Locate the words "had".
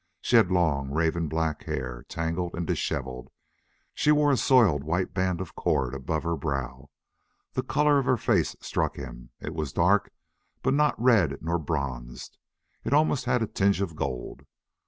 0.35-0.49, 13.25-13.43